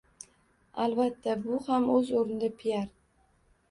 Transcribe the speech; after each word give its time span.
Albatta, 0.85 1.37
bu 1.45 1.61
ham 1.69 1.87
o‘z 2.01 2.13
o‘rnida 2.25 2.53
piar. 2.67 2.93